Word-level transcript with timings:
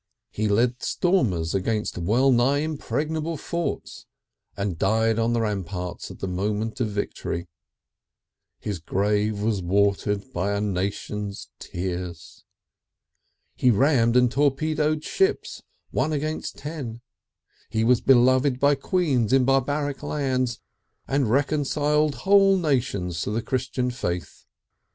He 0.31 0.47
led 0.47 0.81
stormers 0.81 1.53
against 1.53 1.95
well 1.95 2.31
nigh 2.31 2.57
impregnable 2.57 3.37
forts, 3.37 4.07
and 4.57 4.75
died 4.79 5.19
on 5.19 5.33
the 5.33 5.41
ramparts 5.41 6.09
at 6.09 6.17
the 6.17 6.27
moment 6.27 6.79
of 6.81 6.87
victory. 6.87 7.47
(His 8.57 8.79
grave 8.79 9.43
was 9.43 9.61
watered 9.61 10.33
by 10.33 10.53
a 10.55 10.59
nation's 10.59 11.49
tears.) 11.59 12.43
He 13.53 13.69
rammed 13.69 14.15
and 14.17 14.31
torpedoed 14.31 15.03
ships, 15.03 15.61
one 15.91 16.13
against 16.13 16.57
ten. 16.57 17.01
He 17.69 17.83
was 17.83 18.01
beloved 18.01 18.59
by 18.59 18.73
queens 18.73 19.31
in 19.31 19.45
barbaric 19.45 20.01
lands, 20.01 20.59
and 21.07 21.29
reconciled 21.29 22.15
whole 22.25 22.57
nations 22.57 23.21
to 23.21 23.29
the 23.29 23.43
Christian 23.43 23.91
faith. 23.91 24.47